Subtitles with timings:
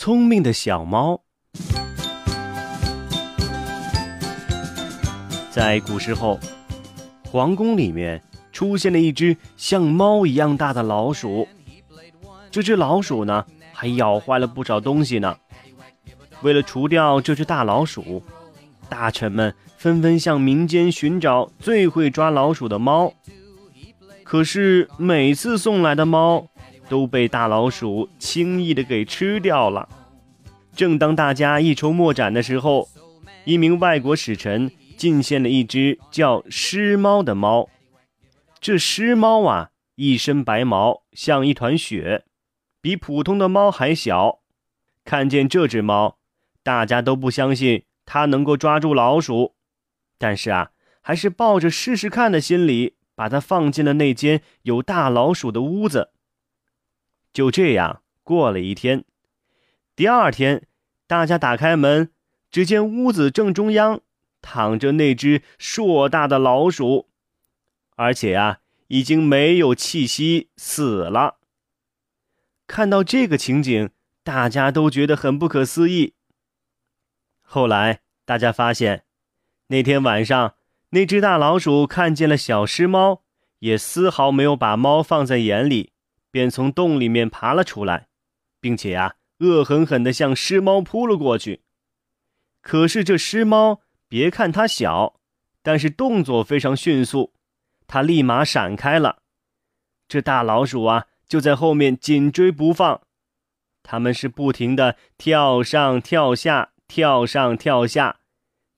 [0.00, 1.20] 聪明的小猫。
[5.50, 6.38] 在古时候，
[7.24, 8.22] 皇宫里面
[8.52, 11.48] 出现了一只像猫一样大的老鼠。
[12.48, 15.36] 这只老鼠呢，还咬坏了不少东西呢。
[16.42, 18.22] 为了除掉这只大老鼠，
[18.88, 23.12] 大臣们纷纷向民间寻找最会抓老鼠的猫。
[24.22, 26.46] 可是每次送来的猫
[26.88, 29.88] 都被大老鼠轻易的给吃掉了。
[30.74, 32.88] 正当大家一筹莫展的时候，
[33.44, 34.70] 一名外国使臣。
[34.98, 37.68] 进献了一只叫狮猫的猫，
[38.60, 42.24] 这狮猫啊，一身白毛，像一团雪，
[42.80, 44.40] 比普通的猫还小。
[45.04, 46.18] 看见这只猫，
[46.64, 49.54] 大家都不相信它能够抓住老鼠，
[50.18, 56.10] 但是啊，还是抱着试试看的心理，把它放进了那间有大老鼠的屋子。
[57.32, 59.04] 就这样过了一天，
[59.94, 60.66] 第二天，
[61.06, 62.10] 大家打开门，
[62.50, 64.00] 只见屋子正中央。
[64.40, 67.08] 躺着那只硕大的老鼠，
[67.96, 71.38] 而且啊，已经没有气息，死了。
[72.68, 73.90] 看到这个情景，
[74.22, 76.14] 大家都觉得很不可思议。
[77.42, 79.04] 后来，大家发现，
[79.66, 80.54] 那天晚上，
[80.90, 83.24] 那只大老鼠看见了小狮猫，
[83.58, 85.92] 也丝毫没有把猫放在眼里，
[86.30, 88.08] 便从洞里面爬了出来，
[88.60, 91.62] 并且啊，恶狠狠地向狮猫扑了过去。
[92.62, 93.82] 可是这狮猫。
[94.10, 95.20] 别看它小，
[95.62, 97.34] 但是动作非常迅速，
[97.86, 99.18] 它立马闪开了。
[100.08, 103.02] 这大老鼠啊，就在后面紧追不放。
[103.82, 108.20] 他们是不停的跳上跳下，跳上跳下。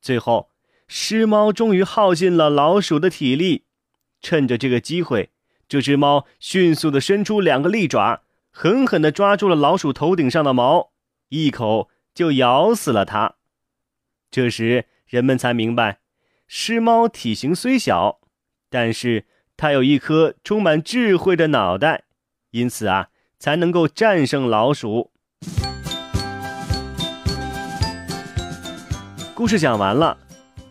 [0.00, 0.50] 最后，
[0.88, 3.66] 狮猫终于耗尽了老鼠的体力。
[4.20, 5.30] 趁着这个机会，
[5.70, 10.90] 这只猫迅速的伸出两个利爪，狠狠的抓住了老鼠头顶上的毛，
[11.28, 13.36] 一口就咬死了它。
[14.30, 14.84] 这时。
[15.06, 15.98] 人们才明白，
[16.46, 18.20] 狮猫体型虽小，
[18.70, 19.24] 但是
[19.56, 22.04] 它有一颗充满智慧的脑袋，
[22.52, 25.10] 因此啊，才能够战胜老鼠。
[29.34, 30.16] 故事讲完了，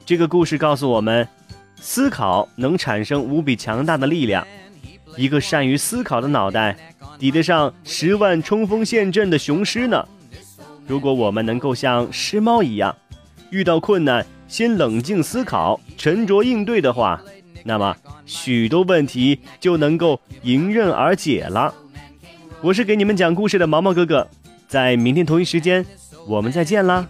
[0.05, 1.27] 这个故事告诉我们，
[1.75, 4.47] 思考能产生无比强大的力量。
[5.17, 6.77] 一个善于思考的脑袋，
[7.17, 10.07] 抵得上十万冲锋陷阵的雄狮呢。
[10.87, 12.95] 如果我们能够像狮猫一样，
[13.51, 17.21] 遇到困难，先冷静思考，沉着应对的话，
[17.63, 21.73] 那么许多问题就能够迎刃而解了。
[22.61, 24.27] 我是给你们讲故事的毛毛哥哥，
[24.67, 25.85] 在明天同一时间，
[26.27, 27.07] 我们再见啦。